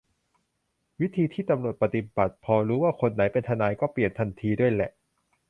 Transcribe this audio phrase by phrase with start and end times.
[1.01, 4.91] วิธีที่ตำรวจปฏิบัติพอรู้ว่าคนไหนเป็นทนายก็เปลี่ยนทันทีด้วยแหละ